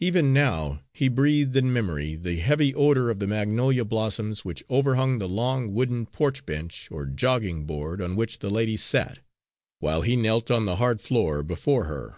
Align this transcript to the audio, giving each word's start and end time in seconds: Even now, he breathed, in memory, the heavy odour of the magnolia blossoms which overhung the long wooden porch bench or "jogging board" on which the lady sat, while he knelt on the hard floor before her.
Even 0.00 0.32
now, 0.32 0.80
he 0.94 1.08
breathed, 1.10 1.54
in 1.54 1.70
memory, 1.70 2.16
the 2.16 2.36
heavy 2.38 2.74
odour 2.74 3.10
of 3.10 3.18
the 3.18 3.26
magnolia 3.26 3.84
blossoms 3.84 4.42
which 4.42 4.64
overhung 4.70 5.18
the 5.18 5.28
long 5.28 5.74
wooden 5.74 6.06
porch 6.06 6.46
bench 6.46 6.88
or 6.90 7.04
"jogging 7.04 7.66
board" 7.66 8.00
on 8.00 8.16
which 8.16 8.38
the 8.38 8.48
lady 8.48 8.78
sat, 8.78 9.18
while 9.78 10.00
he 10.00 10.16
knelt 10.16 10.50
on 10.50 10.64
the 10.64 10.76
hard 10.76 11.02
floor 11.02 11.42
before 11.42 11.84
her. 11.84 12.16